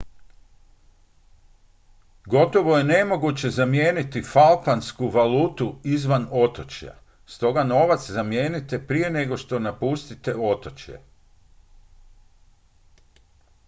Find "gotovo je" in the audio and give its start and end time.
2.25-2.83